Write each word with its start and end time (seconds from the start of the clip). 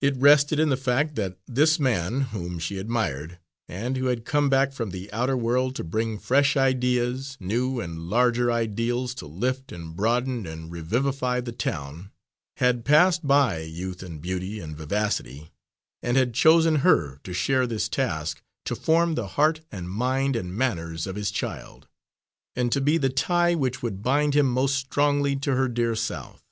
It 0.00 0.16
rested 0.16 0.58
in 0.58 0.68
the 0.70 0.76
fact 0.76 1.14
that 1.14 1.38
this 1.46 1.78
man, 1.78 2.22
whom 2.22 2.58
she 2.58 2.76
admired, 2.76 3.38
and 3.68 3.96
who 3.96 4.06
had 4.06 4.24
come 4.24 4.48
back 4.50 4.72
from 4.72 4.90
the 4.90 5.08
outer 5.12 5.36
world 5.36 5.76
to 5.76 5.84
bring 5.84 6.18
fresh 6.18 6.56
ideas, 6.56 7.36
new 7.38 7.78
and 7.78 8.08
larger 8.10 8.50
ideals 8.50 9.14
to 9.14 9.28
lift 9.28 9.70
and 9.70 9.94
broaden 9.94 10.44
and 10.44 10.72
revivify 10.72 11.40
the 11.40 11.52
town, 11.52 12.10
had 12.56 12.84
passed 12.84 13.28
by 13.28 13.58
youth 13.60 14.02
and 14.02 14.20
beauty 14.20 14.58
and 14.58 14.76
vivacity, 14.76 15.52
and 16.02 16.16
had 16.16 16.34
chosen 16.34 16.74
her 16.82 17.20
to 17.22 17.32
share 17.32 17.68
this 17.68 17.88
task, 17.88 18.42
to 18.64 18.74
form 18.74 19.14
the 19.14 19.28
heart 19.38 19.60
and 19.70 19.88
mind 19.88 20.34
and 20.34 20.52
manners 20.56 21.06
of 21.06 21.14
his 21.14 21.30
child, 21.30 21.86
and 22.56 22.72
to 22.72 22.80
be 22.80 22.98
the 22.98 23.08
tie 23.08 23.54
which 23.54 23.84
would 23.84 24.02
bind 24.02 24.34
him 24.34 24.46
most 24.46 24.74
strongly 24.74 25.36
to 25.36 25.54
her 25.54 25.68
dear 25.68 25.94
South. 25.94 26.42